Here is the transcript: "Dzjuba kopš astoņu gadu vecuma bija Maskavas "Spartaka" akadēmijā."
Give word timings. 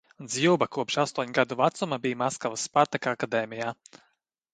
"Dzjuba 0.27 0.67
kopš 0.77 0.95
astoņu 1.03 1.35
gadu 1.37 1.57
vecuma 1.59 1.99
bija 2.05 2.19
Maskavas 2.21 2.63
"Spartaka" 2.69 3.13
akadēmijā." 3.19 3.69